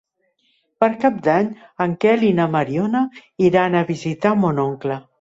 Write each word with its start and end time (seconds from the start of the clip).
Per 0.83 0.89
Cap 1.03 1.19
d'Any 1.27 1.51
en 1.87 1.95
Quel 2.05 2.27
i 2.31 2.33
na 2.41 2.49
Mariona 2.57 3.05
iran 3.53 3.79
a 3.83 3.87
visitar 3.95 4.37
mon 4.45 4.69
oncle. 4.71 5.03